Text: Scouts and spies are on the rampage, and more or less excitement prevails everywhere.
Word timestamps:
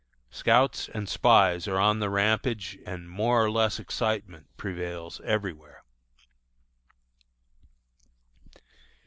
Scouts 0.31 0.89
and 0.89 1.07
spies 1.07 1.67
are 1.67 1.77
on 1.79 1.99
the 1.99 2.09
rampage, 2.09 2.79
and 2.87 3.07
more 3.07 3.39
or 3.45 3.51
less 3.51 3.79
excitement 3.79 4.47
prevails 4.57 5.21
everywhere. 5.23 5.83